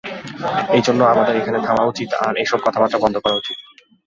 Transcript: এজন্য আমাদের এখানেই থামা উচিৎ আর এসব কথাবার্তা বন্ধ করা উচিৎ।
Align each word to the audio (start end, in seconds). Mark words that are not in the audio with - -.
এজন্য 0.77 1.01
আমাদের 1.05 1.33
এখানেই 1.37 1.65
থামা 1.67 1.83
উচিৎ 1.83 2.09
আর 2.21 2.33
এসব 2.37 2.59
কথাবার্তা 2.63 2.97
বন্ধ 2.97 3.15
করা 3.17 3.35
উচিৎ। 3.35 3.57